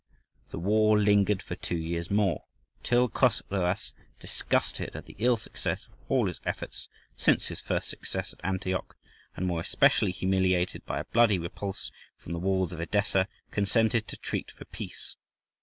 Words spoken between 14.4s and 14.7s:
for